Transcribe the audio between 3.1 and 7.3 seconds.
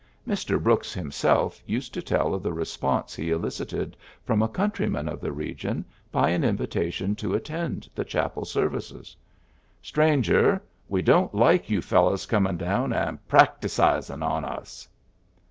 he elicited from a countryman of the region by an invitation